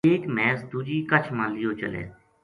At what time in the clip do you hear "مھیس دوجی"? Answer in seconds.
0.35-0.97